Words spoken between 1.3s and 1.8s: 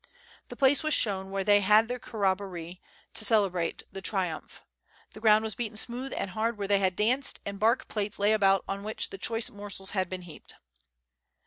they had